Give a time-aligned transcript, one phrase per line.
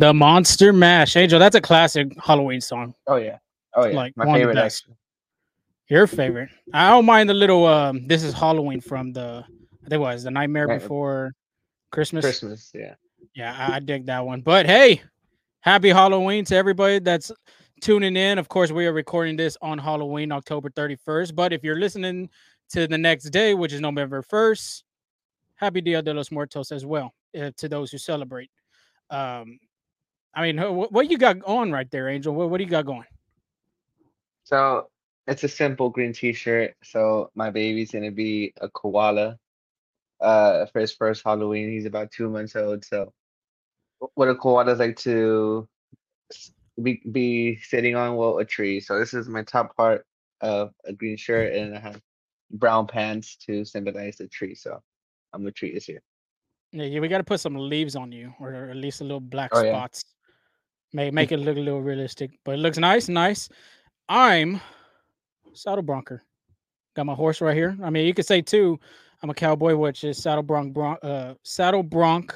[0.00, 1.14] The Monster Mash.
[1.14, 2.94] Angel, that's a classic Halloween song.
[3.06, 3.36] Oh yeah.
[3.74, 3.94] Oh yeah.
[3.94, 4.64] Like, My one of the favorite.
[4.64, 4.96] Actually.
[5.88, 6.48] Your favorite.
[6.72, 10.22] I don't mind the little um this is Halloween from the I think it was
[10.22, 10.80] the Nightmare Right.
[10.80, 11.34] Before
[11.92, 12.24] Christmas.
[12.24, 12.70] Christmas.
[12.74, 12.94] Yeah.
[13.34, 14.40] Yeah, I, I dig that one.
[14.40, 15.02] But hey,
[15.60, 17.30] happy Halloween to everybody that's
[17.82, 18.38] tuning in.
[18.38, 21.34] Of course, we are recording this on Halloween, October 31st.
[21.34, 22.30] But if you're listening
[22.70, 24.82] to the next day, which is November 1st,
[25.56, 28.50] happy Dia de los Muertos as well uh, to those who celebrate.
[29.10, 29.58] Um,
[30.34, 32.34] I mean, what, what you got on right there, Angel?
[32.34, 33.04] What, what do you got going?
[34.44, 34.88] So
[35.26, 36.74] it's a simple green T-shirt.
[36.82, 39.38] So my baby's gonna be a koala.
[40.20, 42.84] Uh, for his first Halloween, he's about two months old.
[42.84, 43.12] So
[44.00, 45.66] wh- what do koalas like to
[46.82, 48.16] be be sitting on?
[48.16, 48.80] Well, a tree.
[48.80, 50.04] So this is my top part
[50.40, 52.00] of a green shirt, and I have
[52.50, 54.54] brown pants to symbolize the tree.
[54.54, 54.80] So
[55.32, 56.02] I'm a tree this year.
[56.72, 59.20] Yeah, yeah, we got to put some leaves on you, or at least a little
[59.20, 59.86] black Oh, yeah.
[60.92, 63.48] Make make it look a little realistic, but it looks nice, nice.
[64.08, 64.60] I'm
[65.52, 66.20] saddle bronker.
[66.96, 67.76] Got my horse right here.
[67.82, 68.78] I mean, you could say too.
[69.22, 72.34] I'm a cowboy, which is saddle bronc, bronc uh, saddle bronc.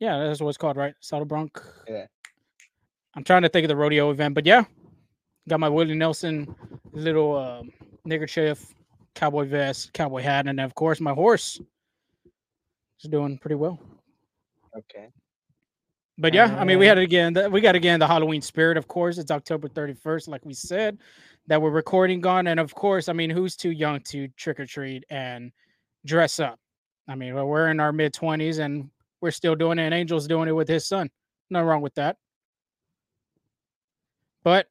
[0.00, 0.94] Yeah, that's what it's called, right?
[1.00, 1.62] Saddle bronc.
[1.86, 2.06] Yeah.
[3.14, 4.64] I'm trying to think of the rodeo event, but yeah,
[5.48, 6.54] got my Willie Nelson
[6.92, 7.70] little um,
[8.04, 8.74] neckerchief,
[9.14, 11.60] cowboy vest, cowboy hat, and of course my horse
[13.02, 13.78] is doing pretty well.
[14.76, 15.08] Okay.
[16.20, 17.34] But yeah, I mean, we had it again.
[17.50, 18.76] We got again the Halloween spirit.
[18.76, 20.98] Of course, it's October 31st, like we said,
[21.46, 22.46] that we're recording on.
[22.46, 25.50] And of course, I mean, who's too young to trick or treat and
[26.04, 26.60] dress up?
[27.08, 28.90] I mean, we're in our mid 20s and
[29.22, 29.84] we're still doing it.
[29.84, 31.08] And Angel's doing it with his son.
[31.48, 32.18] Nothing wrong with that.
[34.44, 34.66] But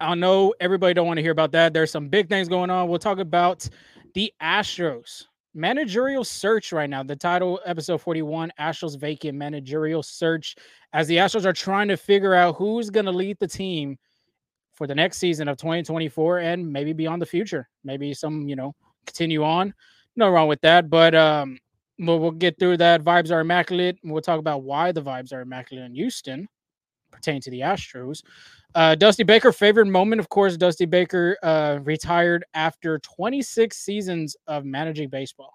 [0.00, 1.74] I know everybody don't want to hear about that.
[1.74, 2.88] There's some big things going on.
[2.88, 3.68] We'll talk about
[4.14, 7.02] the Astros managerial search right now.
[7.02, 10.56] The title, episode 41, Astros vacant managerial search,
[10.92, 13.96] as the Astros are trying to figure out who's going to lead the team
[14.74, 17.68] for the next season of 2024 and maybe beyond the future.
[17.84, 18.74] Maybe some, you know,
[19.06, 19.72] continue on.
[20.16, 21.58] No wrong with that, but um,
[21.98, 23.02] we'll, we'll get through that.
[23.02, 23.98] Vibes are immaculate.
[24.02, 26.48] We'll talk about why the vibes are immaculate in Houston,
[27.14, 28.22] pertaining to the Astros.
[28.74, 30.56] Uh, Dusty Baker, favorite moment, of course.
[30.56, 35.54] Dusty Baker uh, retired after 26 seasons of managing baseball.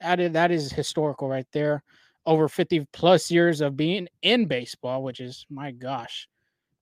[0.00, 1.82] That is, that is historical right there.
[2.26, 6.28] Over 50 plus years of being in baseball, which is my gosh,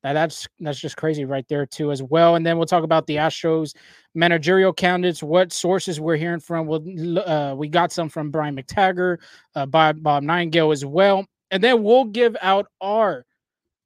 [0.03, 2.37] that, that's that's just crazy right there too as well.
[2.37, 3.75] And then we'll talk about the Astros
[4.15, 6.67] managerial candidates, what sources we're hearing from.
[6.67, 9.19] We'll uh, we got some from Brian McTaggart,
[9.55, 13.27] uh, Bob Bob Nightengale as well, and then we'll give out our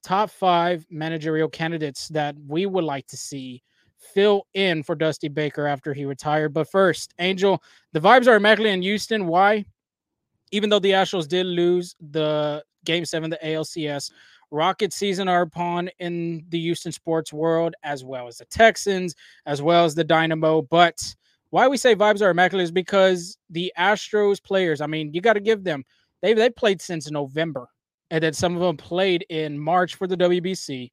[0.02, 3.62] top five managerial candidates that we would like to see
[4.14, 6.52] fill in for Dusty Baker after he retired.
[6.52, 9.26] But first, Angel, the vibes are immaculate in Houston.
[9.26, 9.64] Why?
[10.50, 14.10] Even though the Astros did lose the game seven, the ALCS,
[14.50, 19.14] Rocket season are upon in the Houston sports world, as well as the Texans,
[19.46, 20.60] as well as the Dynamo.
[20.60, 21.02] But
[21.48, 25.34] why we say vibes are immaculate is because the Astros players, I mean, you got
[25.34, 25.84] to give them,
[26.20, 27.68] they they played since November
[28.12, 30.92] and then some of them played in March for the WBC,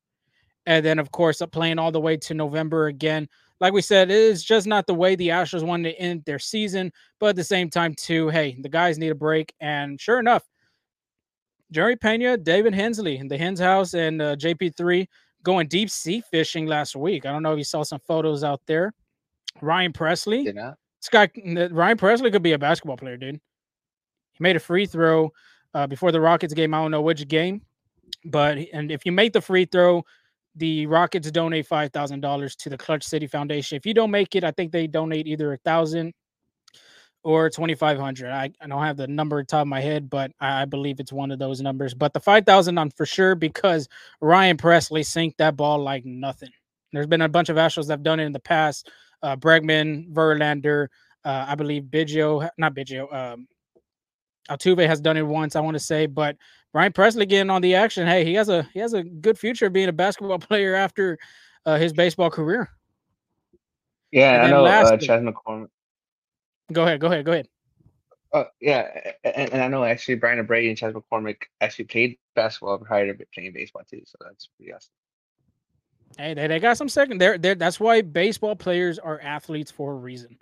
[0.66, 3.28] and then of course playing all the way to November again.
[3.60, 6.40] Like we said, it is just not the way the Astros wanted to end their
[6.40, 10.18] season, but at the same time, too, hey, the guys need a break, and sure
[10.18, 10.44] enough,
[11.72, 15.06] Jerry Pena, David Hensley, and the Hens House, and uh, JP3
[15.44, 17.26] going deep sea fishing last week.
[17.26, 18.94] I don't know if you saw some photos out there.
[19.62, 20.78] Ryan Pressly, Did not.
[21.02, 21.30] this guy
[21.70, 23.36] Ryan Pressly could be a basketball player, dude.
[23.36, 25.34] He made a free throw
[25.74, 26.74] uh, before the Rockets game.
[26.74, 27.62] I don't know which game,
[28.26, 30.04] but and if you make the free throw,
[30.56, 33.76] the Rockets donate five thousand dollars to the Clutch City Foundation.
[33.76, 36.14] If you don't make it, I think they donate either a thousand
[37.24, 38.32] or twenty five hundred.
[38.32, 41.14] I, I don't have the number top of my head, but I, I believe it's
[41.14, 41.94] one of those numbers.
[41.94, 43.88] But the five thousand on for sure because
[44.22, 46.52] Ryan Pressly sinked that ball like nothing.
[46.92, 48.90] There's been a bunch of Astros that have done it in the past.
[49.22, 50.88] Uh, Bregman, Verlander,
[51.26, 53.48] uh, I believe Biggio, not Biggio, um,
[54.50, 56.36] Altuve has done it once, I want to say, but
[56.74, 58.08] Brian Pressly getting on the action.
[58.08, 61.18] Hey, he has a he has a good future being a basketball player after
[61.66, 62.70] uh, his baseball career.
[64.12, 64.66] Yeah, I know.
[64.66, 65.70] Uh, Chas McCormick.
[66.72, 67.48] Go ahead, go ahead, go ahead.
[68.32, 68.88] Oh yeah,
[69.24, 73.26] and, and I know actually Brian Brady and Chas McCormick actually played basketball prior to
[73.34, 74.02] playing baseball too.
[74.06, 74.92] So that's pretty awesome.
[76.18, 77.20] Hey, they, they got some second.
[77.20, 80.38] They're, that's why baseball players are athletes for a reason.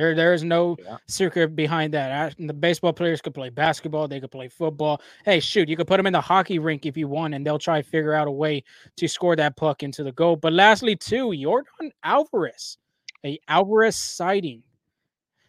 [0.00, 0.96] There, there is no Yeah.
[1.08, 2.32] secret behind that.
[2.32, 5.02] Uh, The baseball players could play basketball, they could play football.
[5.26, 7.58] Hey, shoot, you could put them in the hockey rink if you want, and they'll
[7.58, 8.64] try to figure out a way
[8.96, 10.36] to score that puck into the goal.
[10.36, 12.78] But lastly, too, Yordan Alvarez,
[13.26, 14.62] a Alvarez sighting.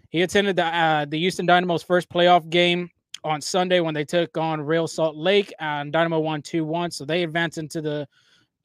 [0.09, 2.89] He attended the uh, the Houston Dynamo's first playoff game
[3.23, 7.05] on Sunday when they took on Real Salt Lake, and Dynamo won two one, so
[7.05, 8.05] they advanced into the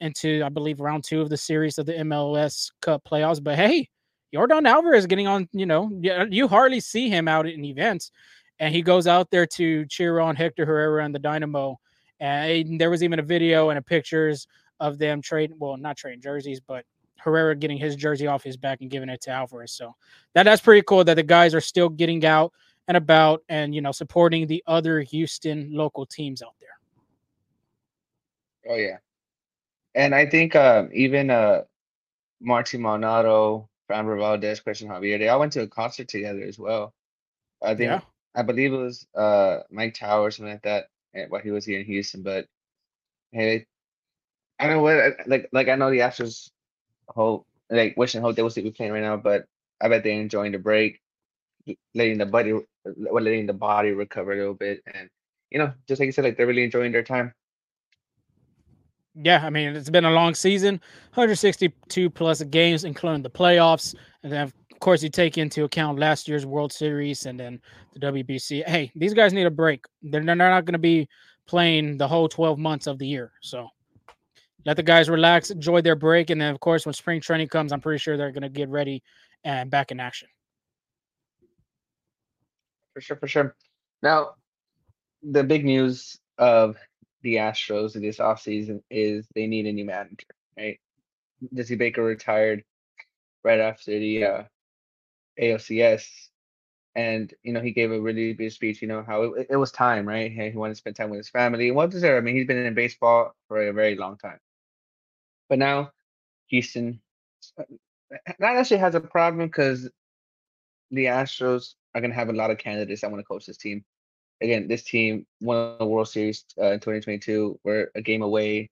[0.01, 3.41] into I believe round two of the series of the MLS Cup playoffs.
[3.41, 3.87] But hey,
[4.33, 5.89] Yordan Alvarez getting on, you know,
[6.29, 8.11] you hardly see him out in events,
[8.59, 11.79] and he goes out there to cheer on Hector Herrera and the Dynamo.
[12.19, 14.47] And there was even a video and a pictures
[14.79, 16.83] of them trading, well, not trading jerseys, but
[17.17, 19.71] Herrera getting his jersey off his back and giving it to Alvarez.
[19.71, 19.95] So
[20.33, 22.53] that that's pretty cool that the guys are still getting out
[22.87, 26.69] and about and you know supporting the other Houston local teams out there.
[28.73, 28.97] Oh yeah.
[29.95, 31.63] And I think um, even uh,
[32.45, 36.93] Martín Maldonado, Framber Valdez, Christian Javier, they all went to a concert together as well.
[37.63, 38.01] I think Yeah.
[38.35, 41.65] I believe it was uh, Mike Tower or something like that eh, while he was
[41.65, 42.23] here in Houston.
[42.23, 42.47] But
[43.31, 43.65] hey,
[44.59, 46.49] I don't know what like like I know the Astros
[47.09, 49.45] hope like wish and hope they will still be playing right now, but
[49.81, 51.01] I bet they're enjoying the break,
[51.93, 55.09] letting the body well, letting the body recover a little bit, and
[55.51, 57.33] you know, just like you said, like they're really enjoying their time.
[59.19, 60.75] Yeah, I mean it's been a long season,
[61.13, 66.27] 162 plus games, including the playoffs, and then of course you take into account last
[66.27, 67.59] year's World Series and then
[67.93, 68.63] the WBC.
[68.67, 69.85] Hey, these guys need a break.
[70.03, 71.07] They're, they're not going to be
[71.47, 73.67] playing the whole 12 months of the year, so
[74.65, 77.71] let the guys relax, enjoy their break, and then of course when spring training comes,
[77.71, 79.01] I'm pretty sure they're going to get ready
[79.43, 80.27] and back in action.
[82.93, 83.55] For sure, for sure.
[84.03, 84.31] Now,
[85.23, 86.75] the big news of
[87.27, 90.27] the Astros in this offseason is they need a new manager,
[90.57, 90.79] right?
[91.53, 92.63] Dusty Baker retired
[93.43, 94.43] right after the uh,
[95.37, 96.07] ALCS,
[96.95, 98.81] and you know he gave a really big speech.
[98.81, 100.31] You know how it, it was time, right?
[100.31, 101.67] He, wanted to spend time with his family.
[101.67, 102.15] And what is there?
[102.15, 104.39] I mean, he's been in baseball for a very long time,
[105.49, 105.91] but now
[106.47, 107.01] Houston
[107.59, 107.63] uh,
[108.39, 109.89] not actually has a problem because
[110.91, 113.57] the Astros are going to have a lot of candidates that want to coach this
[113.57, 113.83] team.
[114.41, 117.59] Again, this team won the World Series uh, in 2022.
[117.63, 118.69] We're a game away.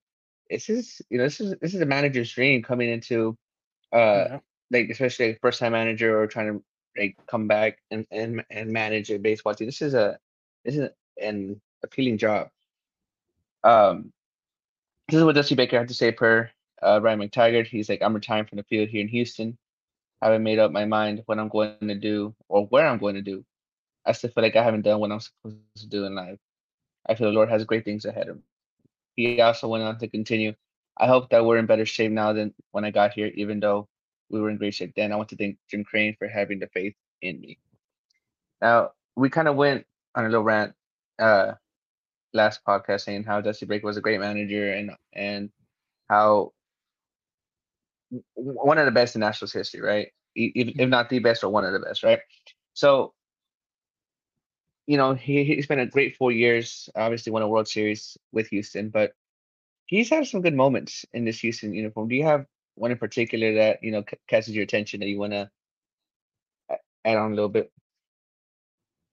[0.48, 3.36] This is, you know, this is this is a manager's dream coming into,
[3.92, 3.96] uh,
[4.30, 4.38] Yeah.
[4.70, 6.64] like especially a first time manager or trying to
[6.96, 9.66] like come back and and and manage a baseball team.
[9.66, 10.18] This is a
[10.64, 10.88] this is
[11.20, 12.48] an appealing job.
[13.64, 14.12] Um,
[15.08, 16.50] this is what Dusty Baker had to say per
[16.82, 17.66] uh, Brian McTaggart.
[17.66, 19.58] He's like, I'm retiring from the field here in Houston.
[20.22, 23.16] I haven't made up my mind what I'm going to do or where I'm going
[23.16, 23.44] to do.
[24.06, 26.38] I still feel like I haven't done what I'm supposed to do in life.
[27.08, 28.42] I feel the Lord has great things ahead of me.
[29.16, 30.54] He also went on to continue.
[30.98, 33.88] I hope that we're in better shape now than when I got here, even though
[34.30, 35.12] we were in great shape then.
[35.12, 37.58] I want to thank Jim Crane for having the faith in me.
[38.60, 40.74] Now, we kind of went on a little rant
[41.18, 41.52] uh,
[42.32, 45.50] last podcast saying how Dusty Baker was a great manager and and
[46.08, 46.52] how
[48.34, 50.08] one of the best in Nationals history, right?
[50.34, 52.20] If, if not the best or one of the best, right?
[52.74, 53.14] So,
[54.86, 58.48] you know, he, he spent a great four years, obviously won a World Series with
[58.48, 59.12] Houston, but
[59.86, 62.08] he's had some good moments in this Houston uniform.
[62.08, 65.18] Do you have one in particular that, you know, c- catches your attention that you
[65.18, 65.50] want to
[67.04, 67.72] add on a little bit?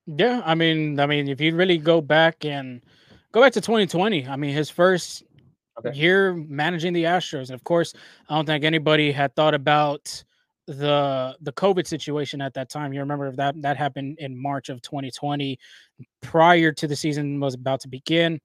[0.05, 2.81] Yeah, I mean, I mean, if you really go back and
[3.31, 5.23] go back to 2020, I mean, his first
[5.77, 5.95] Okay.
[5.95, 7.93] year managing the Astros, and of course,
[8.29, 10.23] I don't think anybody had thought about
[10.67, 12.93] the the COVID situation at that time.
[12.93, 15.59] You remember that that happened in March of 2020,
[16.21, 18.39] prior to the season was about to begin.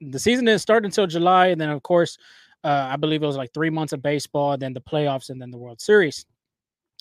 [0.00, 2.18] The season didn't start until July, and then of course,
[2.64, 5.50] uh, I believe it was like three months of baseball, then the playoffs, and then
[5.50, 6.26] the World Series.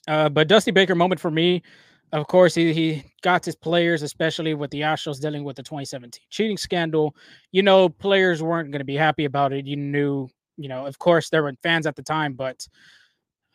[0.07, 1.63] Uh, but Dusty Baker moment for me
[2.11, 6.21] of course, he, he got his players, especially with the Astros dealing with the 2017
[6.29, 7.15] cheating scandal.
[7.51, 9.65] You know, players weren't going to be happy about it.
[9.65, 12.67] You knew, you know, of course, there were fans at the time, but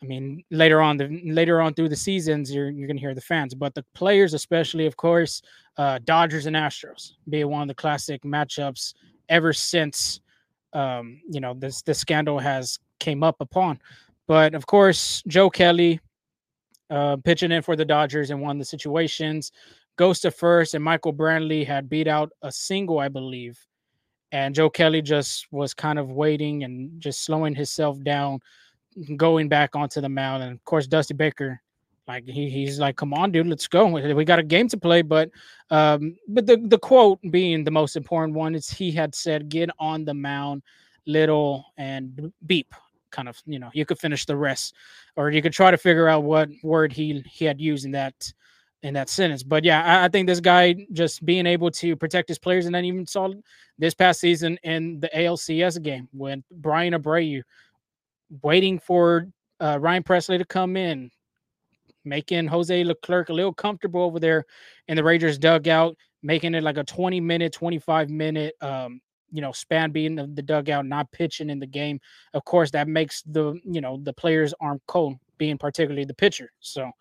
[0.03, 3.21] I mean, later on, the later on through the seasons, you're you're to hear the
[3.21, 5.41] fans, but the players, especially, of course,
[5.77, 8.93] uh, Dodgers and Astros, being one of the classic matchups
[9.29, 10.19] ever since,
[10.73, 13.79] um, you know, this this scandal has came up upon.
[14.27, 15.99] But of course, Joe Kelly,
[16.89, 19.51] uh, pitching in for the Dodgers and won the situations.
[19.97, 23.59] Goes to first, and Michael Brantley had beat out a single, I believe.
[24.31, 28.39] And Joe Kelly just was kind of waiting and just slowing himself down,
[29.15, 30.43] going back onto the mound.
[30.43, 31.61] And of course, Dusty Baker,
[32.07, 33.85] like he, he's like, "Come on, dude, let's go.
[33.87, 35.29] We got a game to play." But,
[35.69, 39.69] um, but the the quote being the most important one is he had said, "Get
[39.79, 40.63] on the mound,
[41.05, 42.73] little and beep."
[43.11, 44.73] kind of you know you could finish the rest,
[45.15, 48.33] or you could try to figure out what word he he had used in that
[48.83, 49.43] in that sentence.
[49.43, 52.73] But yeah, I, I, think this guy just being able to protect his players, and
[52.73, 53.29] then even saw
[53.77, 57.43] this past season in the ALCS game when Bryan Abreu
[58.41, 59.27] waiting for
[59.59, 61.11] uh, Ryan Pressly to come in,
[62.05, 64.45] making Jose Leclerc a little comfortable over there
[64.87, 69.51] in the Rangers dugout, making it like a 20 minute, 25 minute um, you know,
[69.51, 71.99] span being the, the dugout, not pitching in the game.
[72.33, 76.51] Of course, that makes the, you know, the player's arm cold, being particularly the pitcher.
[76.59, 76.91] So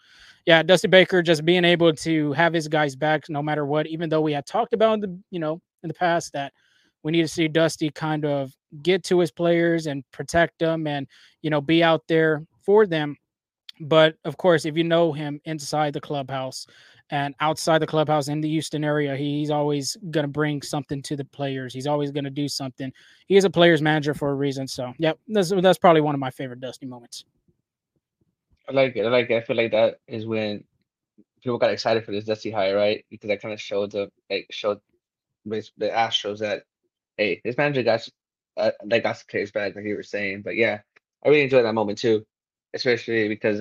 [0.47, 4.09] yeah, Dusty Baker just being able to have his guys back no matter what, even
[4.09, 6.53] though we had talked about in the, you know, in the past that
[7.03, 8.53] we need to see Dusty kind of
[8.83, 11.07] get to his players and protect them and,
[11.43, 13.17] you know, be out there for them.
[13.81, 16.67] But of course, if you know him inside the clubhouse
[17.09, 21.17] and outside the clubhouse in the Houston area, he's always going to bring something to
[21.17, 21.73] the players.
[21.73, 22.93] He's always going to do something.
[23.27, 24.69] He is a player's manager for a reason.
[24.69, 27.25] So, yep, that's, that's probably one of my favorite Dusty moments.
[28.69, 29.07] I like it.
[29.07, 29.37] I like it.
[29.37, 30.63] I feel like that is when
[31.43, 33.05] people got excited for this Dusty hire, right?
[33.11, 34.79] Because that kind of showed the like showed
[35.47, 36.65] the Astros that
[37.17, 38.09] hey, this manager got
[38.57, 40.43] uh, that got some players back, like you were saying.
[40.43, 40.81] But yeah,
[41.25, 42.25] I really enjoyed that moment too,
[42.75, 43.61] especially because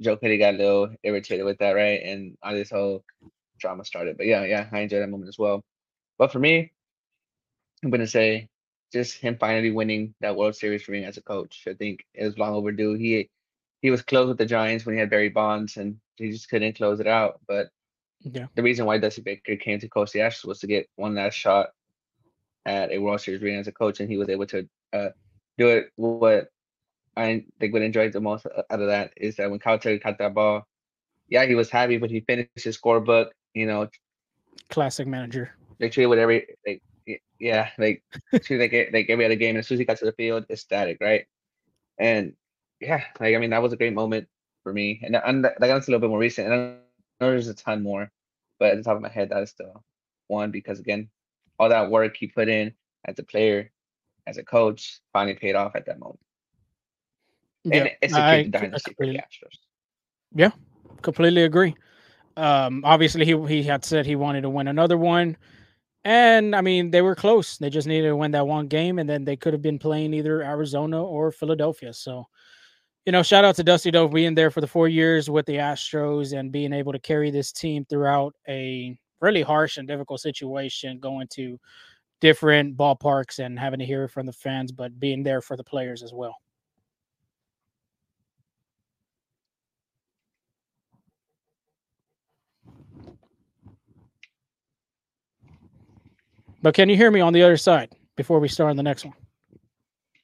[0.00, 2.00] Joe Kelly got a little irritated with that, right?
[2.02, 3.04] And all this whole
[3.58, 4.16] drama started.
[4.16, 5.62] But yeah, yeah, I enjoyed that moment as well.
[6.18, 6.72] But for me,
[7.82, 8.48] I'm gonna say
[8.92, 11.64] just him finally winning that World Series for me as a coach.
[11.68, 12.94] I think it was long overdue.
[12.94, 13.28] He
[13.82, 16.76] he was close with the Giants when he had Barry Bonds, and he just couldn't
[16.76, 17.40] close it out.
[17.46, 17.68] But
[18.20, 21.14] yeah, the reason why Dusty Baker came to coach the Astros was to get one
[21.14, 21.70] last shot
[22.66, 25.08] at a World Series ring as a coach, and he was able to uh,
[25.56, 25.90] do it.
[25.96, 26.48] What
[27.16, 30.18] I think would enjoy the most out of that is that when Kyle Terry caught
[30.18, 30.66] that ball,
[31.28, 33.30] yeah, he was happy, but he finished his scorebook.
[33.54, 33.88] You know,
[34.70, 35.54] classic manager.
[35.78, 36.82] They treated with every like
[37.38, 38.02] yeah, like
[38.42, 39.50] treated like like every other game.
[39.50, 41.26] And as soon as he got to the field, ecstatic, right?
[41.98, 42.34] And
[42.80, 44.28] yeah, like I mean, that was a great moment
[44.62, 45.00] for me.
[45.02, 46.52] And and like that's a little bit more recent.
[46.52, 46.58] And I
[47.24, 48.10] know there's a ton more,
[48.58, 49.72] but at the top of my head, that is the
[50.28, 51.08] one because again,
[51.58, 52.72] all that work he put in
[53.04, 53.70] as a player,
[54.26, 56.20] as a coach, finally paid off at that moment.
[57.64, 59.58] Yeah, and it's a I, dynasty for the Astros.
[60.34, 60.50] Yeah,
[61.02, 61.74] completely agree.
[62.36, 65.36] Um, obviously, he he had said he wanted to win another one,
[66.04, 67.58] and I mean they were close.
[67.58, 70.14] They just needed to win that one game, and then they could have been playing
[70.14, 71.92] either Arizona or Philadelphia.
[71.92, 72.26] So
[73.08, 75.54] you know, shout out to Dusty Dove being there for the four years with the
[75.54, 80.98] Astros and being able to carry this team throughout a really harsh and difficult situation,
[80.98, 81.58] going to
[82.20, 85.64] different ballparks and having to hear it from the fans, but being there for the
[85.64, 86.36] players as well.
[96.60, 99.04] But can you hear me on the other side before we start on the next
[99.04, 99.14] one?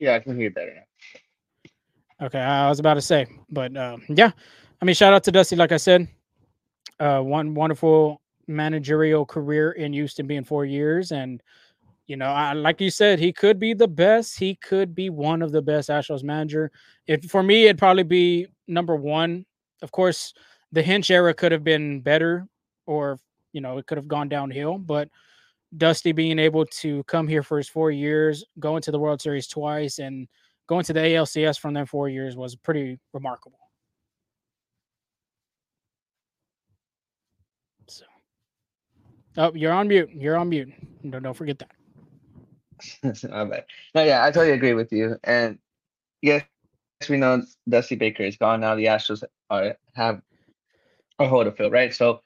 [0.00, 2.26] Yeah, I can hear better now.
[2.26, 4.30] Okay, I was about to say, but uh, yeah,
[4.80, 5.56] I mean, shout out to Dusty.
[5.56, 6.08] Like I said,
[6.98, 11.42] uh, one wonderful managerial career in Houston, being four years, and
[12.06, 14.38] you know, I, like you said, he could be the best.
[14.38, 16.70] He could be one of the best Astros manager.
[17.06, 19.46] If for me, it'd probably be number one.
[19.82, 20.34] Of course,
[20.72, 22.46] the Hinch era could have been better,
[22.86, 23.18] or
[23.52, 24.78] you know, it could have gone downhill.
[24.78, 25.08] But
[25.76, 29.46] Dusty being able to come here for his four years, go into the World Series
[29.46, 30.28] twice, and
[30.66, 33.58] going to the ALCS from them four years was pretty remarkable.
[37.86, 38.04] So,
[39.36, 40.10] oh, you're on mute.
[40.12, 40.72] You're on mute.
[41.08, 41.70] Don't, don't forget that.
[43.94, 45.16] no, yeah, I totally agree with you.
[45.24, 45.58] And
[46.22, 46.44] yes,
[47.08, 48.74] we know Dusty Baker is gone now.
[48.74, 50.20] The Astros are have
[51.18, 51.94] a hold to fill, right?
[51.94, 52.20] So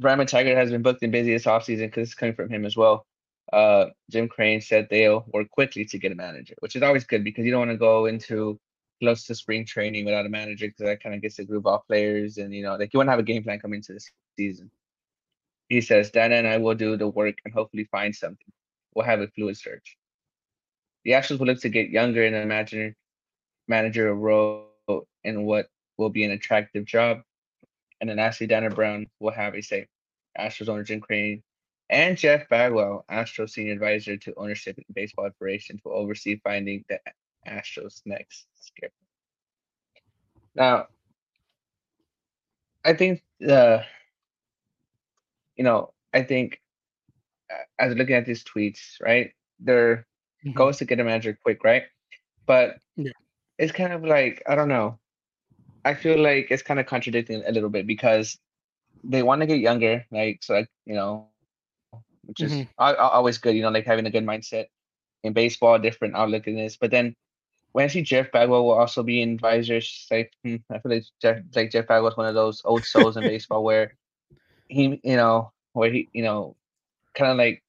[0.00, 2.76] Raymond Tiger has been booked and busy this offseason because it's coming from him as
[2.76, 3.06] well
[3.52, 7.24] uh, Jim Crane said they'll work quickly to get a manager, which is always good
[7.24, 8.58] because you don't want to go into
[9.00, 11.86] close to spring training without a manager because that kind of gets the groove off
[11.86, 14.00] players and you know like you want to have a game plan coming into the
[14.36, 14.70] season.
[15.68, 18.52] He says Dana and I will do the work and hopefully find something.
[18.94, 19.96] We'll have a fluid search.
[21.04, 22.94] The Astros will look to get younger and imagine
[23.68, 24.68] manager role
[25.24, 27.22] in what will be an attractive job,
[28.00, 29.86] and then Ashley Dana Brown will have a say.
[30.38, 31.42] Astros owner Jim Crane
[31.88, 36.98] and Jeff Bagwell, Astros senior advisor to ownership and baseball operations, will oversee finding the
[37.46, 38.92] Astros next skipper.
[40.54, 40.88] Now,
[42.84, 43.84] I think the,
[45.56, 46.60] you know, I think
[47.78, 50.06] as looking at these tweets, right, they're
[50.44, 50.56] mm-hmm.
[50.56, 51.84] goes to get a manager quick, right?
[52.46, 53.12] But yeah.
[53.58, 54.98] it's kind of like I don't know.
[55.84, 58.38] I feel like it's kind of contradicting a little bit because
[59.04, 61.28] they want to get younger, like so, like you know,
[62.24, 62.60] which mm-hmm.
[62.62, 63.54] is always good.
[63.54, 64.66] You know, like having a good mindset
[65.22, 66.76] in baseball, different outlook in this.
[66.76, 67.14] But then
[67.72, 71.04] when I see Jeff Bagwell will also be in visors, like hmm, I feel like
[71.20, 73.94] Jeff like Jeff Bagwell is one of those old souls in baseball where
[74.68, 76.56] he you know where he you know
[77.14, 77.62] kind of like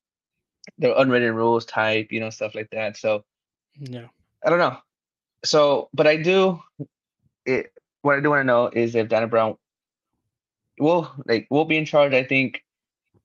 [0.78, 2.98] the unwritten rules type, you know, stuff like that.
[2.98, 3.24] So
[3.80, 4.08] Yeah.
[4.46, 4.78] I don't know.
[5.44, 6.62] So, but I do.
[7.46, 9.58] It what I do want to know is if Dana Brown
[10.80, 12.14] will like will be in charge.
[12.14, 12.64] I think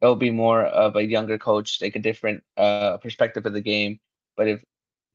[0.00, 4.00] it'll be more of a younger coach, like a different uh perspective of the game.
[4.36, 4.64] But if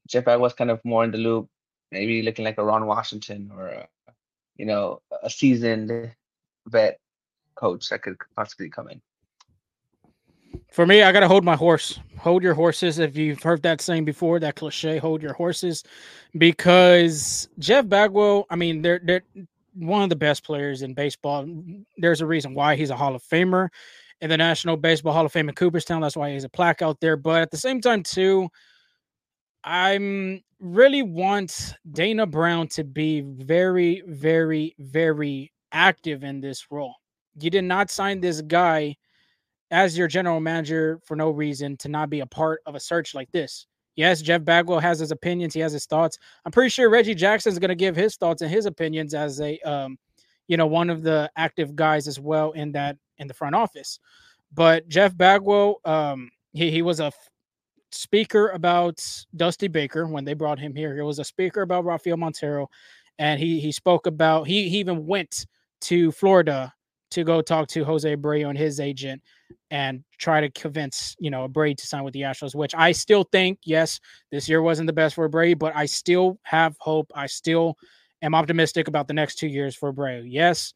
[0.06, 1.48] Jeff i was kind of more in the loop,
[1.90, 3.88] maybe looking like a Ron Washington or a,
[4.56, 6.12] you know a seasoned
[6.66, 7.00] vet
[7.58, 9.00] coach that could possibly come in.
[10.70, 11.98] For me, I gotta hold my horse.
[12.18, 12.98] Hold your horses.
[12.98, 15.84] If you've heard that saying before, that cliche, hold your horses,
[16.36, 18.46] because Jeff Bagwell.
[18.50, 19.22] I mean, they're they're
[19.74, 21.46] one of the best players in baseball.
[21.96, 23.68] There's a reason why he's a Hall of Famer
[24.20, 26.00] in the National Baseball Hall of Fame in Cooperstown.
[26.00, 27.16] That's why he has a plaque out there.
[27.16, 28.48] But at the same time, too,
[29.64, 36.94] I'm really want Dana Brown to be very, very, very active in this role.
[37.40, 38.96] You did not sign this guy
[39.70, 43.14] as your general manager for no reason to not be a part of a search
[43.14, 43.66] like this.
[43.96, 46.18] Yes, Jeff Bagwell has his opinions, he has his thoughts.
[46.44, 49.40] I'm pretty sure Reggie Jackson is going to give his thoughts and his opinions as
[49.40, 49.98] a um,
[50.48, 54.00] you know, one of the active guys as well in that in the front office.
[54.52, 57.28] But Jeff Bagwell, um, he, he was a f-
[57.92, 59.04] speaker about
[59.36, 60.94] Dusty Baker when they brought him here.
[60.96, 62.68] He was a speaker about Rafael Montero,
[63.18, 65.46] and he he spoke about he, he even went
[65.82, 66.72] to Florida
[67.10, 69.22] to go talk to Jose Abreu and his agent
[69.70, 72.54] and try to convince you know Abreu to sign with the Astros.
[72.54, 74.00] Which I still think, yes,
[74.30, 77.10] this year wasn't the best for Abreu, but I still have hope.
[77.14, 77.76] I still
[78.22, 80.24] am optimistic about the next two years for Abreu.
[80.26, 80.74] Yes,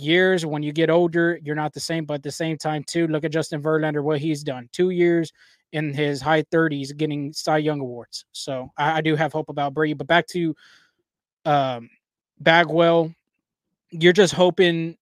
[0.00, 3.06] years when you get older, you're not the same, but at the same time, too,
[3.06, 4.68] look at Justin Verlander, what he's done.
[4.72, 5.32] Two years
[5.72, 8.24] in his high 30s getting Cy Young awards.
[8.32, 9.94] So I, I do have hope about Brady.
[9.94, 10.54] But back to
[11.44, 11.90] um,
[12.40, 13.12] Bagwell,
[13.90, 14.96] you're just hoping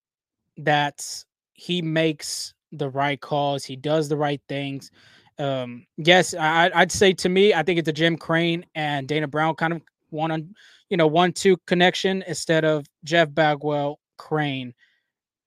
[0.59, 4.91] that he makes the right calls, he does the right things.
[5.39, 9.27] Um, yes, I, I'd say to me, I think it's a Jim Crane and Dana
[9.27, 10.55] Brown kind of one on,
[10.89, 14.75] you know, one two connection instead of Jeff Bagwell, Crane,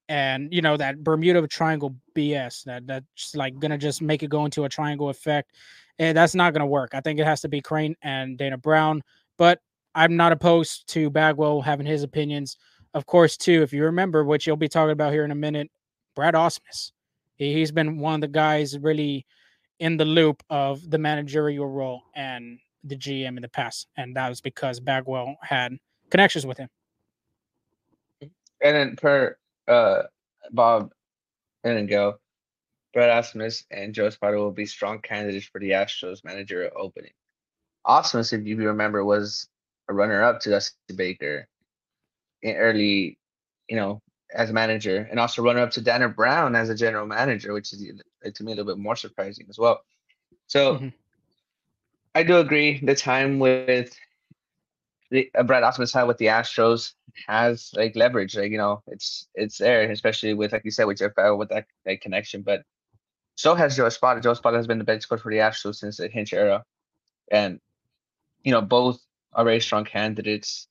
[0.10, 4.46] and you know that Bermuda Triangle BS that that's like gonna just make it go
[4.46, 5.52] into a triangle effect,
[6.00, 6.92] and that's not gonna work.
[6.94, 9.02] I think it has to be Crane and Dana Brown,
[9.38, 9.60] but
[9.94, 12.58] I'm not opposed to Bagwell having his opinions.
[12.96, 15.70] Of course, too, if you remember, which you'll be talking about here in a minute,
[16.16, 16.94] Brad Ausmus.
[17.36, 19.26] He, he's been one of the guys really
[19.80, 24.30] in the loop of the managerial role and the GM in the past, and that
[24.30, 25.78] was because Bagwell had
[26.10, 26.70] connections with him.
[28.62, 29.36] And then per
[29.68, 30.04] uh
[30.52, 30.94] Bob
[31.66, 32.16] and go,
[32.94, 37.12] Brad Ausmus and Joe Espada will be strong candidates for the Astros manager opening.
[37.86, 39.50] Ausmus, if you remember, was
[39.90, 41.50] a runner up to Dusty Baker
[42.54, 43.18] early,
[43.68, 44.02] you know,
[44.34, 47.72] as a manager, and also runner up to Dana Brown as a general manager, which
[47.74, 47.80] is
[48.34, 49.84] to me a little bit more surprising as well.
[50.48, 50.94] So Mhm.
[52.14, 52.80] I do agree.
[52.80, 53.98] The time with
[55.10, 56.94] the uh, Brad Ausmus had with the Astros
[57.28, 58.36] has like leverage.
[58.36, 61.50] Like you know, it's it's there, especially with like you said with Jeff Bauer with
[61.50, 62.42] that that connection.
[62.42, 62.64] But
[63.36, 64.22] so has Joe Espada.
[64.22, 66.64] Joe Espada has been the bench coach for the Astros since the Hinch era,
[67.32, 67.60] and
[68.44, 69.00] you know both
[69.34, 70.68] are very strong candidates.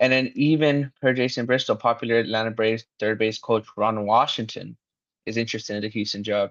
[0.00, 4.76] And then even per Jason Bristol, popular Atlanta Braves third base coach Ron Washington
[5.26, 6.50] is interested in the Houston job.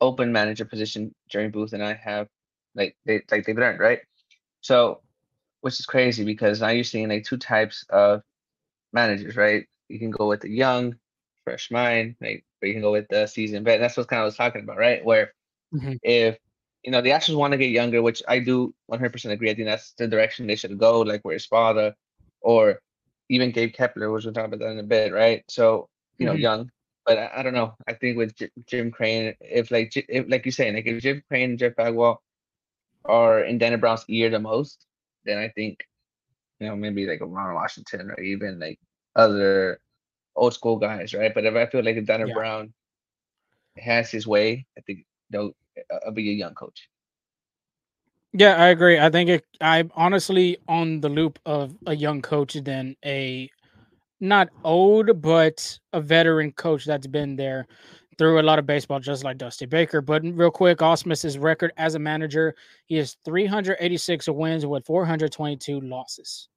[0.00, 2.28] Open manager position Jerry Booth and I have
[2.74, 4.00] like they like they've learned, right?
[4.62, 5.02] So
[5.62, 8.22] which is crazy because now you're seeing like two types of
[8.92, 9.66] managers, right?
[9.88, 10.96] You can go with the young,
[11.44, 13.80] fresh mind, like or you can go with the seasoned vet.
[13.80, 15.04] That's what kind of I was talking about, right?
[15.04, 15.32] Where
[15.72, 15.98] Mhm.
[16.02, 16.38] if
[16.84, 19.50] you know the Astros want to get younger, which I do 100% agree.
[19.50, 21.96] I think that's the direction they should go, like where Espada
[22.46, 22.82] or
[23.30, 25.44] even Gabe Kapler, which we'll talk about that in a bit, right?
[25.50, 26.42] So you know, Mhm.
[26.42, 26.72] young,
[27.06, 27.76] but I, I don't know.
[27.88, 31.22] I think with J- Jim Crane, if like if like you're saying, like if Jim
[31.28, 32.22] Crane and Jeff Bagwell
[33.06, 34.86] are in Dana Brown's ear the most,
[35.24, 35.86] then I think
[36.60, 38.78] you know maybe like Ron Washington or even like
[39.16, 39.80] other
[40.36, 41.34] old school guys, right?
[41.34, 42.34] But if I feel like if Dana Yeah.
[42.34, 42.74] Brown
[43.78, 45.54] has his way, I think they'll
[45.92, 46.88] uh, be a young coach.
[48.38, 48.98] Yeah, I agree.
[48.98, 53.48] I think it, I'm honestly on the loop of a young coach than a
[54.20, 57.66] not old, but a veteran coach that's been there
[58.18, 60.00] through a lot of baseball, just like Dusty Baker.
[60.02, 62.54] But real quick, Ausmus's record as a manager,
[62.86, 66.48] he has 386 wins with 422 losses.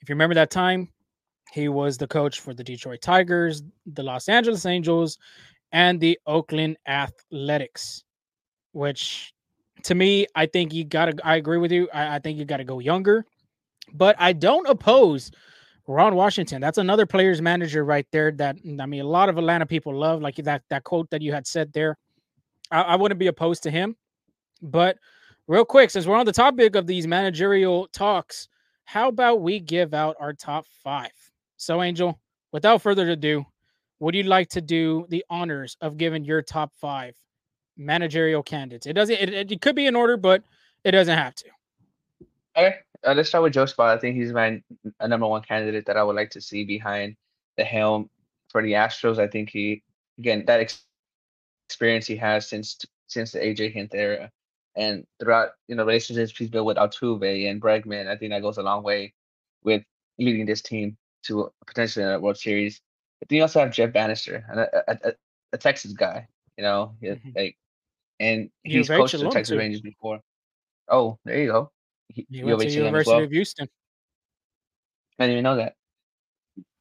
[0.00, 0.88] If you remember that time,
[1.52, 5.18] he was the coach for the Detroit Tigers, the Los Angeles Angels,
[5.72, 8.04] and the Oakland Athletics,
[8.72, 9.33] which
[9.84, 11.14] to me, I think you gotta.
[11.24, 11.88] I agree with you.
[11.92, 13.24] I, I think you gotta go younger,
[13.92, 15.30] but I don't oppose
[15.86, 16.60] Ron Washington.
[16.60, 18.32] That's another player's manager right there.
[18.32, 21.22] That mm, I mean, a lot of Atlanta people love, like that that quote that
[21.22, 21.96] you had said there.
[22.70, 23.96] I, I wouldn't be opposed to him,
[24.62, 24.98] but
[25.46, 28.48] real quick, since we're on the topic of these managerial talks,
[28.84, 31.12] how about we give out our top five?
[31.56, 32.18] So, Angel,
[32.52, 33.44] without further ado,
[34.00, 37.14] would you like to do the honors of giving your top five
[37.76, 38.86] managerial candidates?
[38.86, 39.14] It doesn't.
[39.14, 40.42] It, it could be in order, but
[40.84, 41.46] it doesn't have to.
[42.56, 43.92] Okay, uh, let's start with Joe Spa.
[43.92, 44.62] I think he's my
[45.00, 47.16] a number one candidate that I would like to see behind
[47.56, 48.10] the helm
[48.48, 49.18] for the Astros.
[49.18, 49.82] I think he
[50.18, 50.84] again that ex-
[51.68, 54.30] experience he has since since the AJ Hinch era,
[54.76, 58.06] and throughout you know relationships he's built with Altuve and Bregman.
[58.06, 59.12] I think that goes a long way
[59.64, 59.82] with
[60.18, 62.80] leading this team to potentially a World Series.
[63.18, 65.12] But then you also have Jeff Banister, a, a, a,
[65.54, 66.28] a Texas guy.
[66.56, 67.30] You know, mm-hmm.
[67.34, 67.56] like,
[68.20, 69.58] and he's coached the Texas too.
[69.58, 70.20] Rangers before.
[70.88, 71.70] Oh, there you go.
[72.08, 73.24] He, he went to University well.
[73.24, 73.68] of Houston.
[75.18, 75.74] I didn't even know that.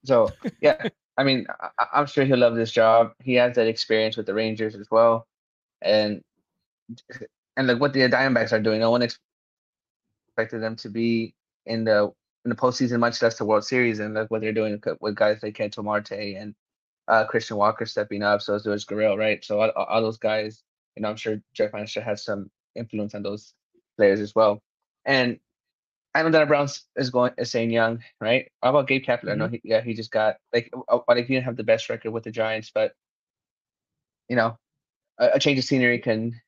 [0.05, 1.45] So yeah, I mean,
[1.79, 3.13] I, am sure he'll love this job.
[3.21, 5.27] He has that experience with the Rangers as well,
[5.81, 6.21] and
[7.57, 11.33] and like what the Diamondbacks are doing, no one expected them to be
[11.65, 12.11] in the
[12.45, 15.41] in the postseason, much less the World Series, and look what they're doing with guys
[15.41, 16.55] like Ketel Marte and
[17.07, 18.41] uh, Christian Walker stepping up.
[18.41, 19.43] So is Luis Gurriel, right?
[19.43, 20.63] So all, all, those guys,
[20.95, 23.53] you know, I'm sure Jeff Banister has some influence on those
[23.97, 24.62] players as well.
[25.06, 25.39] And
[26.15, 28.51] I know that Browns is going is saying young, right?
[28.62, 29.23] How about Gabe Kapler?
[29.23, 29.29] Mm-hmm.
[29.29, 31.89] I know he, yeah, he just got like, uh, but he didn't have the best
[31.89, 32.93] record with the Giants, but
[34.29, 34.58] you know,
[35.19, 36.39] a, a change of scenery can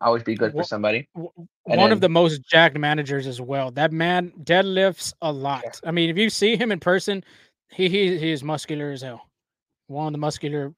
[0.00, 1.08] always be good for somebody.
[1.12, 1.28] One
[1.66, 3.70] then, of the most jacked managers as well.
[3.72, 5.62] That man deadlifts a lot.
[5.64, 5.72] Yeah.
[5.84, 7.22] I mean, if you see him in person,
[7.70, 9.27] he he he is muscular as hell.
[9.88, 10.72] One of the muscular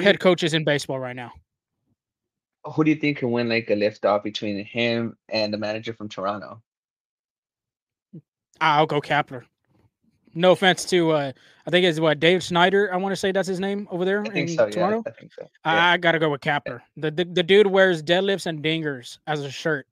[0.00, 1.32] head coaches in baseball right now
[2.74, 5.92] who do you think can win like a lift off between him and the manager
[5.92, 6.62] from Toronto?
[8.60, 9.44] I'll go Kapler.
[10.34, 11.32] No offense to uh
[11.66, 14.22] I think it's what Dave Snyder, I want to say that's his name over there
[14.22, 15.02] in so, Toronto.
[15.04, 15.42] Yeah, I think so.
[15.42, 15.72] Yeah.
[15.72, 16.80] I, I gotta go with Kapler.
[16.96, 19.86] The, the the dude wears deadlifts and dingers as a shirt,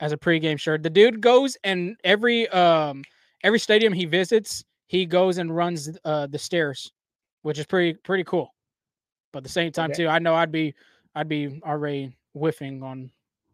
[0.00, 0.82] as a pregame shirt.
[0.82, 3.04] The dude goes and every um
[3.42, 6.92] every stadium he visits, he goes and runs uh the stairs,
[7.42, 8.54] which is pretty pretty cool.
[9.32, 10.04] But at the same time, okay.
[10.04, 10.74] too, I know I'd be
[11.14, 13.10] I'd be already whiffing on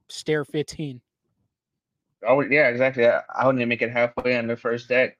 [0.09, 1.01] stair 15.
[2.27, 3.07] Oh yeah, exactly.
[3.07, 5.17] I, I wouldn't make it halfway on the first deck.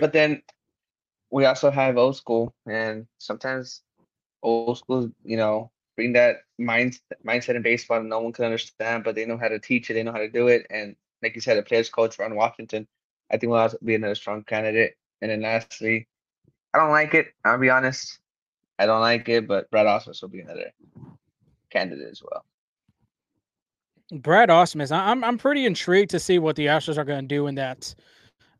[0.00, 0.42] but then
[1.30, 3.82] we also have old school, and sometimes
[4.42, 9.04] old school, you know, bring that mind mindset in baseball that no one can understand,
[9.04, 10.66] but they know how to teach it, they know how to do it.
[10.70, 12.86] And like you said, the players coach Ron Washington,
[13.30, 14.94] I think will also be another strong candidate.
[15.22, 16.08] And then lastly,
[16.74, 17.28] I don't like it.
[17.44, 18.18] I'll be honest.
[18.78, 20.72] I don't like it, but Brad Ausmus will be another
[21.70, 22.44] candidate as well.
[24.20, 27.46] Brad Ausmus, I'm I'm pretty intrigued to see what the Astros are going to do
[27.46, 27.94] in that,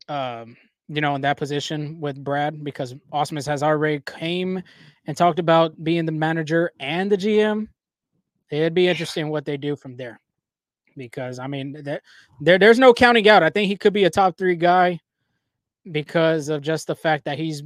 [0.08, 0.56] um,
[0.88, 4.62] you know, in that position with Brad because Ausmus has already came
[5.06, 7.66] and talked about being the manager and the GM.
[8.50, 10.20] It'd be interesting what they do from there,
[10.96, 12.00] because I mean, there,
[12.40, 13.42] there there's no counting out.
[13.42, 15.00] I think he could be a top three guy
[15.90, 17.62] because of just the fact that he's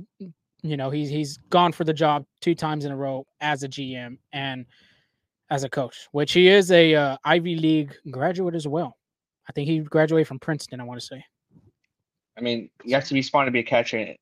[0.62, 3.68] you know, he's he's gone for the job two times in a row as a
[3.68, 4.66] GM and
[5.50, 8.96] as a coach, which he is a uh, Ivy League graduate as well.
[9.48, 10.80] I think he graduated from Princeton.
[10.80, 11.24] I want to say.
[12.36, 14.14] I mean, you have to be smart to be a catcher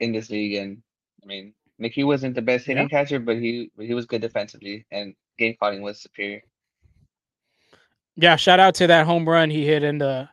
[0.00, 0.82] in this league, and
[1.22, 3.04] I mean, Mickey wasn't the best hitting yeah.
[3.04, 6.42] catcher, but he he was good defensively, and game calling was superior.
[8.16, 10.28] Yeah, shout out to that home run he hit in the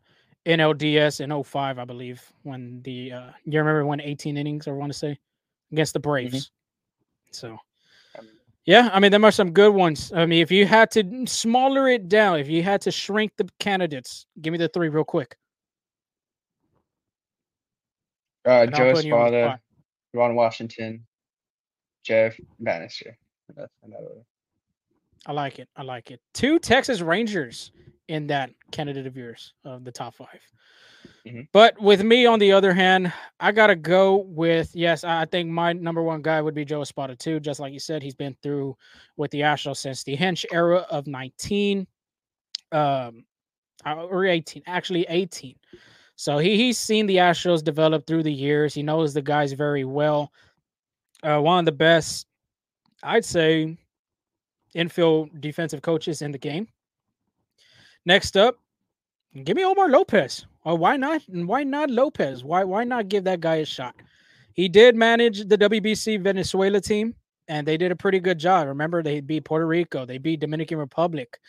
[0.46, 4.92] NLDS in 05, I believe, when the uh you remember when 18 innings, I want
[4.92, 5.20] to say
[5.72, 6.10] against the mm-hmm.
[6.10, 6.34] Braves.
[6.34, 7.34] Mm-hmm.
[7.34, 7.58] So,
[8.66, 10.12] yeah, I mean, there are some good ones.
[10.14, 13.48] I mean, if you had to smaller it down, if you had to shrink the
[13.60, 15.38] candidates, give me the three real quick.
[18.44, 19.60] Uh, Joe Espada,
[20.14, 21.06] Ron Washington,
[22.04, 23.18] Jeff Banister.
[25.26, 25.70] I like it.
[25.76, 26.20] I like it.
[26.34, 27.72] Two Texas Rangers
[28.08, 30.28] in that candidate of yours of the top 5
[31.26, 31.42] mm-hmm.
[31.52, 35.04] But with me, on the other hand, I gotta go with yes.
[35.04, 37.40] I think my number one guy would be Joe Espada too.
[37.40, 38.76] Just like you said, he's been through
[39.18, 41.88] with the Astros since the Hinch era of 19,
[42.72, 43.24] um,
[43.86, 45.56] uh, or 18, actually 18.
[46.16, 48.74] So he he's seen the Astros develop through the years.
[48.74, 50.32] He knows the guys very well.
[51.24, 52.28] Uh, one of the best,
[53.04, 53.78] I'd say,
[54.74, 56.68] infield defensive coaches in the game.
[58.06, 58.58] Next up,
[59.44, 60.46] give me Omar Lopez.
[60.64, 61.22] Or why not?
[61.28, 62.44] Why not Lopez?
[62.44, 63.96] Why why not give that guy a shot?
[64.54, 67.16] He did manage the WBC Venezuela team
[67.48, 68.68] and they did a pretty good job.
[68.68, 71.40] Remember, they beat Puerto Rico, they beat Dominican Republic.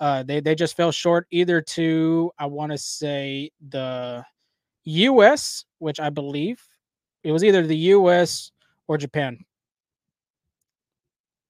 [0.00, 4.24] Uh, they they just fell short either to I want to say the
[4.84, 6.60] U.S., which I believe
[7.22, 8.50] it was either the U.S.
[8.88, 9.38] or Japan.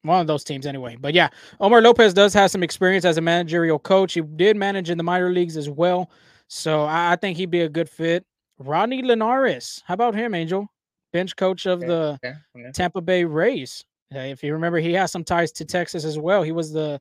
[0.03, 0.97] One of those teams, anyway.
[0.99, 1.29] But yeah,
[1.61, 4.15] Omar Lopez does have some experience as a managerial coach.
[4.15, 6.11] He did manage in the minor leagues as well,
[6.49, 8.25] so I, I think he'd be a good fit.
[8.59, 10.67] Rodney Linares, how about him, Angel?
[11.13, 12.71] Bench coach of Okay, the okay, okay.
[12.73, 13.85] Tampa Bay Rays.
[14.11, 16.43] If you remember, he has some ties to Texas as well.
[16.43, 17.01] He was the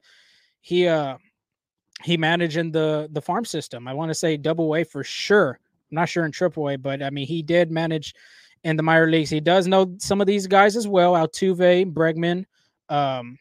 [0.61, 1.17] he uh
[2.03, 3.87] he managed in the the farm system.
[3.87, 5.59] I want to say double A for sure.
[5.91, 8.13] I'm not sure in triple A, but I mean he did manage
[8.63, 9.29] in the minor leagues.
[9.29, 11.13] He does know some of these guys as well.
[11.13, 12.45] Altuve, Bregman,
[12.91, 13.37] um,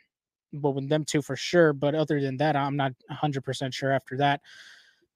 [0.52, 1.72] but with them two for sure.
[1.72, 3.92] But other than that, I'm not 100 percent sure.
[3.92, 4.40] After that,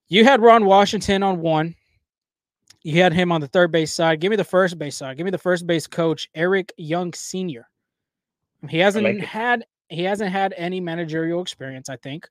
[0.08, 1.74] you had Ron Washington on one.
[2.82, 4.20] You had him on the third base side.
[4.20, 5.16] Give me the first base side.
[5.16, 7.66] Give me the first base coach, Eric Young Sr.
[8.68, 9.20] He hasn't it.
[9.20, 12.28] had he hasn't had any managerial experience, I think,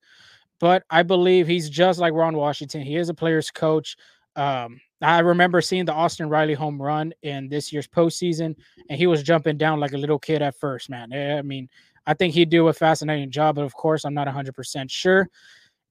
[0.59, 2.81] but I believe he's just like Ron Washington.
[2.81, 3.95] He is a player's coach.
[4.35, 8.55] Um, I remember seeing the Austin Riley home run in this year's postseason,
[8.89, 10.89] and he was jumping down like a little kid at first.
[10.89, 11.69] Man, I mean,
[12.05, 15.29] I think he'd do a fascinating job, but of course, I'm not 100 percent sure.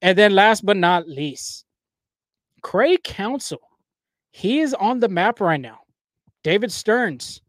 [0.00, 1.64] And then, last but not least,
[2.62, 3.60] Craig Counsell.
[4.32, 5.80] He is on the map right now.
[6.42, 7.42] David Stearns,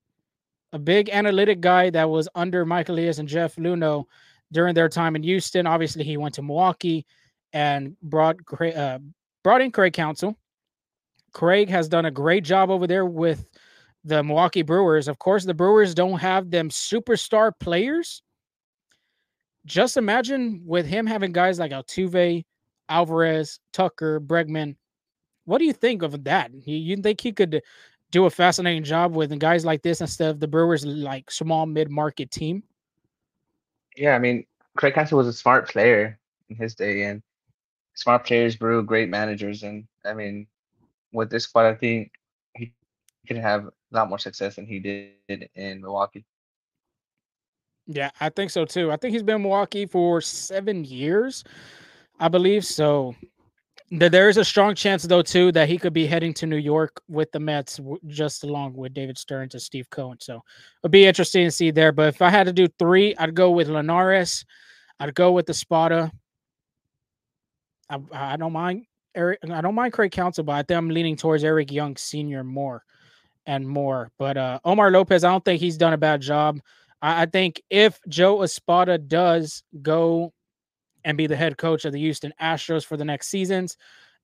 [0.73, 4.05] a big analytic guy that was under Michael Elias and Jeff Luhnow
[4.51, 5.65] during their time in Houston.
[5.65, 7.05] Obviously, he went to Milwaukee
[7.53, 8.99] and brought uh,
[9.43, 10.37] brought in Craig Counsell.
[11.33, 13.47] Craig has done a great job over there with
[14.03, 15.07] the Milwaukee Brewers.
[15.07, 18.21] Of course, the Brewers don't have them superstar players.
[19.65, 22.43] Just imagine with him having guys like Altuve,
[22.89, 24.75] Alvarez, Tucker, Bregman.
[25.45, 26.51] What do you think of that?
[26.53, 27.61] You, you think he could
[28.11, 31.89] do a fascinating job with guys like this instead of the Brewers like small mid
[31.89, 32.63] market team?
[33.95, 34.45] Yeah, I mean,
[34.77, 37.21] Craig Counsell was a smart player in his day, and
[37.95, 39.63] smart players brew great managers.
[39.63, 40.47] And I mean,
[41.11, 42.11] with this squad, I think
[42.55, 42.73] he
[43.27, 46.25] could have a lot more success than he did in Milwaukee.
[47.87, 48.91] Yeah, I think so too.
[48.91, 51.43] I think he's been Milwaukee for seven years,
[52.19, 52.65] I believe.
[52.65, 53.15] So
[53.91, 57.01] there is a strong chance, though, too, that he could be heading to New York
[57.07, 60.17] with the Mets, just along with David Stearns and Steve Cohen.
[60.19, 60.41] So
[60.81, 61.91] it'll be interesting to see there.
[61.91, 64.45] But if I had to do three, I'd go with Linares.
[64.99, 66.11] I'd go with the Spada.
[67.89, 69.39] I, I don't mind Eric.
[69.51, 72.83] I don't mind Craig Counsell, but I think I'm leaning towards Eric Young Senior more
[73.45, 74.09] and more.
[74.17, 76.59] But uh, Omar Lopez, I don't think he's done a bad job.
[77.03, 80.33] I, I think if Joe Espada does go
[81.03, 83.77] and be the head coach of the Houston Astros for the next seasons,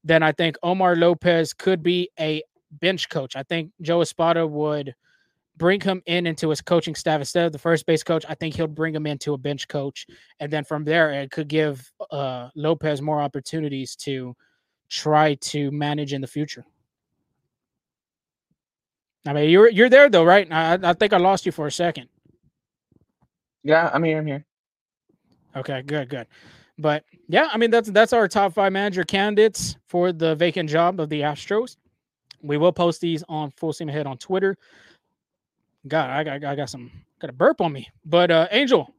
[0.04, 3.36] then I think Omar Lopez could be a bench coach.
[3.36, 4.96] I think Joe Espada would
[5.58, 8.26] bring him in into his coaching staff instead of the first base coach.
[8.30, 10.08] I think he'll bring him into a bench coach,
[10.40, 14.36] and then from there, it could give uh, Lopez more opportunities to
[14.90, 16.66] try to manage in the future.
[19.28, 20.48] I mean, you're you're there though, right?
[20.50, 22.08] I, I think I lost you for a second.
[23.64, 24.20] Yeah, I'm here.
[24.20, 24.46] I'm here.
[25.56, 26.28] Okay, good, good.
[26.78, 31.00] But yeah, I mean that's that's our top five manager candidates for the vacant job
[31.00, 31.76] of the Astros.
[32.42, 34.58] We will post these on Full Steam Ahead on Twitter.
[35.88, 37.90] God, I got I got some got a burp on me.
[38.06, 38.94] But uh Angel,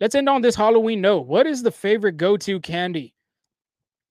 [0.00, 1.26] let's end on this Halloween note.
[1.26, 3.14] What is the favorite go-to candy?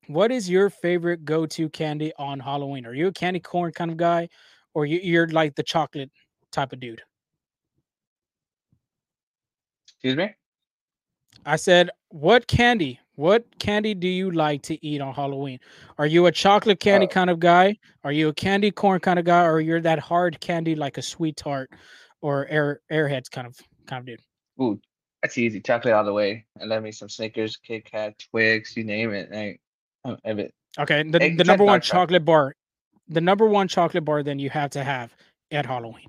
[0.07, 2.85] What is your favorite go-to candy on Halloween?
[2.85, 4.27] Are you a candy corn kind of guy,
[4.73, 6.11] or you, you're like the chocolate
[6.51, 7.01] type of dude?
[9.97, 10.33] Excuse me.
[11.45, 12.99] I said, what candy?
[13.15, 15.59] What candy do you like to eat on Halloween?
[15.97, 17.77] Are you a chocolate candy Uh, kind of guy?
[18.03, 21.01] Are you a candy corn kind of guy, or you're that hard candy like a
[21.01, 21.71] sweet tart
[22.21, 23.57] or air airheads kind of
[23.87, 24.21] kind of dude?
[24.61, 24.79] Ooh,
[25.23, 25.59] that's easy.
[25.59, 26.45] Chocolate all the way.
[26.59, 29.29] And let me some Snickers, Kit Kat, Twix, you name it.
[29.33, 29.57] I,
[30.07, 30.51] I, I bet.
[30.77, 32.09] Okay, the, the number one chocolate.
[32.09, 32.55] chocolate bar,
[33.07, 35.15] the number one chocolate bar, then you have to have
[35.49, 36.07] at Halloween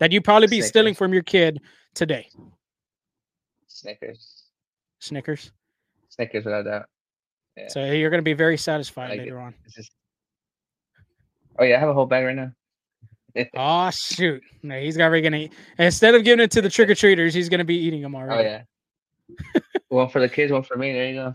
[0.00, 1.60] that you probably be stealing from your kid
[1.94, 2.28] today.
[3.70, 4.44] Snickers.
[4.98, 5.52] Snickers.
[6.08, 6.86] Snickers without doubt.
[7.56, 7.68] Yeah.
[7.68, 9.22] So you're gonna be very satisfied like it.
[9.22, 9.54] later on.
[9.74, 9.92] Just.
[11.58, 12.52] Oh yeah, I have a whole bag right now.
[13.54, 14.42] Oh shoot!
[14.64, 15.52] No, he's got gonna eat.
[15.78, 18.24] instead of giving it to the trick or treaters, he's gonna be eating them all
[18.24, 18.38] right.
[18.38, 19.60] Oh yeah.
[19.88, 20.92] one for the kids, one for me.
[20.92, 21.34] There you go.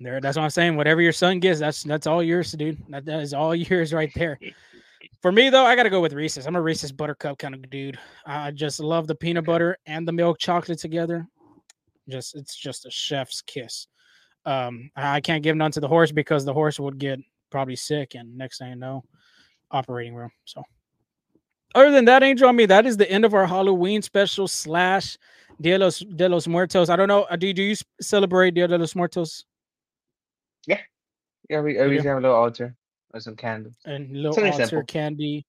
[0.00, 0.76] There, that's what I'm saying.
[0.76, 2.82] Whatever your son gets, that's that's all yours, dude.
[2.88, 4.40] That, that is all yours right there.
[5.22, 6.48] For me though, I gotta go with Reese's.
[6.48, 7.96] I'm a Reese's Buttercup kind of dude.
[8.26, 11.28] I just love the peanut butter and the milk chocolate together.
[12.10, 13.86] Just it's just a chef's kiss.
[14.44, 17.20] Um, I can't give none to the horse because the horse would get
[17.50, 19.04] probably sick, and next thing you know,
[19.70, 20.30] operating room.
[20.44, 20.62] So,
[21.74, 25.18] other than that, Angel, I mean that is the end of our Halloween special slash
[25.60, 26.88] Dia de los, de los Muertos.
[26.88, 27.22] I don't know.
[27.24, 29.44] uh, Do, do you celebrate Dia de los Muertos
[30.66, 30.80] Yeah,
[31.50, 31.60] yeah.
[31.60, 32.74] We used to have a little altar
[33.12, 33.74] with some candles.
[33.84, 34.86] and little Something altar simple.
[34.86, 35.46] candy?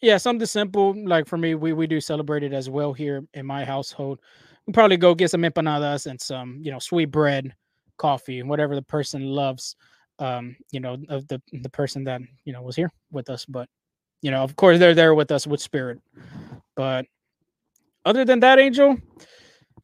[0.00, 0.94] Yeah, something simple.
[1.06, 4.20] Like for me, we, we do celebrate it as well here in my household.
[4.66, 7.54] We probably go get some empanadas and some, you know, sweet bread,
[7.96, 9.76] coffee, and whatever the person loves.
[10.18, 13.44] Um, you know, of the the person that you know was here with us.
[13.44, 13.68] But
[14.20, 15.98] you know, of course, they're there with us with spirit.
[16.76, 17.06] But
[18.04, 18.96] other than that, Angel,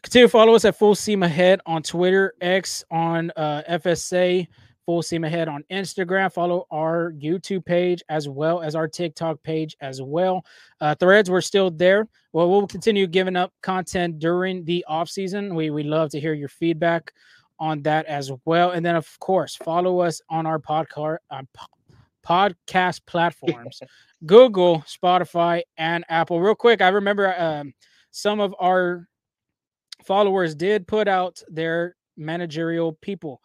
[0.03, 4.47] continue to follow us at Full Steam Ahead on Twitter, X on uh, FSA,
[4.89, 6.33] Full Steam Ahead on Instagram.
[6.33, 10.47] Follow our YouTube page as well as our TikTok page as well.
[10.81, 12.09] Uh, threads, we're still there.
[12.33, 15.55] Well, we'll continue giving up content during the off season.
[15.55, 17.13] We we love to hear your feedback
[17.59, 18.71] on that as well.
[18.71, 21.43] And then, of course, follow us on our podcast uh,
[22.27, 23.83] podcast platforms.
[24.25, 26.41] Google, Spotify, and Apple.
[26.41, 27.75] Real quick, I remember um,
[28.11, 29.07] some of our
[30.03, 33.43] followers did put out their managerial people.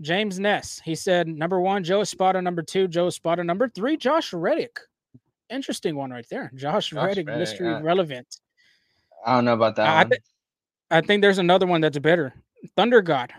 [0.00, 2.40] James Ness, he said number one, Joe Espada.
[2.40, 3.44] Number two, Joe Espada.
[3.44, 4.78] Number three, Josh Reddick.
[5.50, 6.50] Interesting one right there.
[6.54, 8.38] Josh, Josh Reddick, Reddick, mystery relevant.
[9.26, 10.12] I don't know about that I- one.
[10.92, 12.34] I think there's another one that's better.
[12.76, 13.32] Thunder God.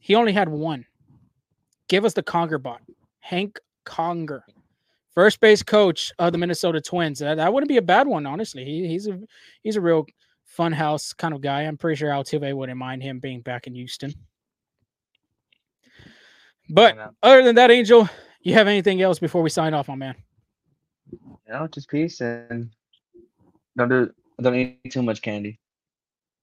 [0.00, 0.86] He only had one.
[1.88, 2.80] Give us the Conger bot.
[3.20, 4.44] Hank Conger.
[5.14, 7.20] First base coach of the Minnesota Twins.
[7.20, 8.64] That, that wouldn't be a bad one, honestly.
[8.64, 9.20] He, he's a
[9.62, 10.04] he's a real
[10.44, 11.62] fun house kind of guy.
[11.62, 14.12] I'm pretty sure Altuve wouldn't mind him being back in Houston.
[16.68, 18.08] But other than that, Angel,
[18.40, 20.16] you have anything else before we sign off, my man?
[21.48, 22.70] know, just peace and
[23.76, 25.58] don't do don't eat too much candy.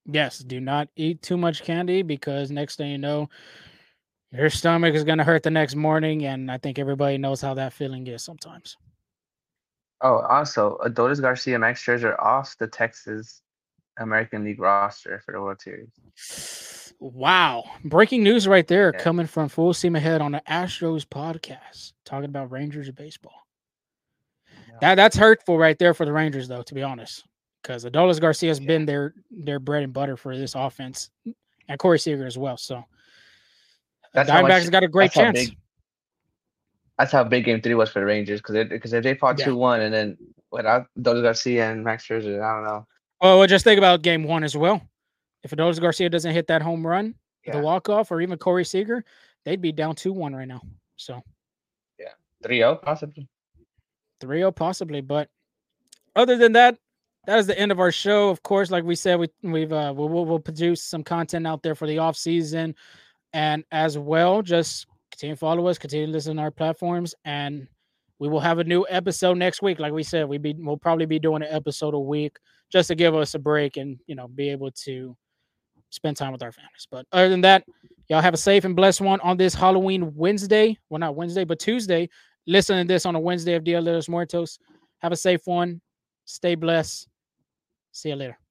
[0.05, 3.29] Yes, do not eat too much candy because next thing you know,
[4.31, 6.25] your stomach is going to hurt the next morning.
[6.25, 8.75] And I think everybody knows how that feeling is sometimes.
[10.01, 13.42] Oh, also, Adolis Garcia and Max Scherzer off the Texas
[13.97, 16.93] American League roster for the World Series.
[16.99, 17.63] Wow.
[17.85, 18.99] Breaking news right there Yeah.
[19.01, 23.47] coming from Full Steam Ahead on the Astros podcast, talking about Rangers of baseball.
[24.49, 24.77] Yeah.
[24.81, 27.25] That That's hurtful right there for the Rangers, though, to be honest,
[27.61, 28.67] because Adolis Garcia has Yeah.
[28.67, 31.09] been their, their bread and butter for this offense
[31.67, 32.57] and Corey Seager as well.
[32.57, 32.83] So
[34.13, 35.49] That's how much- Diamondbacks got a great that's how chance.
[35.49, 35.57] big-
[36.99, 39.55] That's how big Game Three was for the Rangers because because if they fought two
[39.57, 40.15] one and then
[40.51, 42.87] without Adolis Garcia and Max Scherzer, I don't know.
[43.23, 44.81] Well, well, just think about game one as well.
[45.43, 47.15] If Adolis Garcia doesn't hit that home run,
[47.49, 49.05] the walk off, or even Corey Seager,
[49.45, 50.61] they'd be down 2 1 right now.
[50.97, 51.21] So
[52.43, 53.29] 3-0 possibly.
[54.19, 54.99] 3 0 possibly.
[54.99, 55.29] But
[56.17, 56.77] other than that,
[57.25, 58.27] that is the end of our show.
[58.27, 61.63] Of course, like we said, we, we've uh, we'll, we'll, we'll produce some content out
[61.63, 62.75] there for the off season,
[63.31, 67.69] and as well, just continue to follow us, continue to listen to our platforms, and
[68.19, 69.79] we will have a new episode next week.
[69.79, 72.37] Like we said, we be we'll probably be doing an episode a week
[72.73, 75.15] just to give us a break and you know be able to
[75.91, 76.87] spend time with our families.
[76.91, 77.63] But other than that,
[78.09, 80.77] y'all have a safe and blessed one on this Halloween Wednesday.
[80.89, 82.09] Well, not Wednesday, but Tuesday.
[82.47, 84.59] Listening to this on a Wednesday of Dia de los Muertos.
[84.99, 85.79] Have a safe one.
[86.25, 87.07] Stay blessed.
[87.91, 88.42] See you later.